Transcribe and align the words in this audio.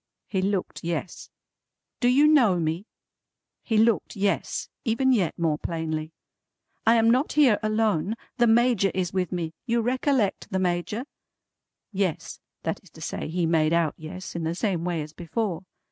He 0.27 0.41
looked 0.41 0.83
yes. 0.83 1.29
"Do 1.99 2.07
you 2.07 2.25
know 2.27 2.59
me?" 2.59 2.87
He 3.61 3.77
looked 3.77 4.15
yes, 4.15 4.67
even 4.83 5.11
yet 5.13 5.37
more 5.37 5.59
plainly. 5.59 6.11
"I 6.87 6.95
am 6.95 7.11
not 7.11 7.33
here 7.33 7.59
alone. 7.61 8.15
The 8.37 8.47
Major 8.47 8.89
is 8.95 9.13
with 9.13 9.31
me. 9.31 9.53
You 9.67 9.79
recollect 9.81 10.49
the 10.49 10.57
Major?" 10.57 11.05
Yes. 11.91 12.39
That 12.63 12.79
is 12.81 12.89
to 12.89 13.01
say 13.01 13.27
he 13.27 13.45
made 13.45 13.73
out 13.73 13.93
yes, 13.95 14.35
in 14.35 14.43
the 14.43 14.55
same 14.55 14.83
way 14.85 15.03
as 15.03 15.13
before. 15.13 15.65